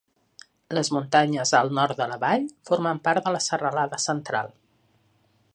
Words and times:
Les 0.77 0.89
muntanyes 0.95 1.51
al 1.59 1.69
nord 1.79 2.01
de 2.01 2.09
la 2.13 2.19
vall 2.25 2.49
formen 2.71 3.05
part 3.09 3.29
de 3.29 3.37
la 3.37 3.45
Serralada 3.51 4.05
Central. 4.11 4.55